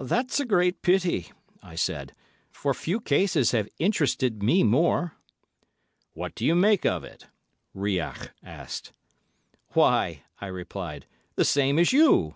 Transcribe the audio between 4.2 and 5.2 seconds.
me more."